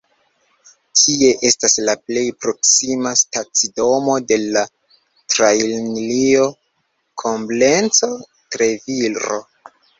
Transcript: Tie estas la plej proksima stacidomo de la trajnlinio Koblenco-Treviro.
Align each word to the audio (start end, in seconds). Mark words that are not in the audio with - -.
Tie 1.01 1.27
estas 1.49 1.75
la 1.89 1.93
plej 2.07 2.23
proksima 2.45 3.11
stacidomo 3.21 4.17
de 4.33 4.39
la 4.57 4.65
trajnlinio 5.35 6.51
Koblenco-Treviro. 7.27 9.43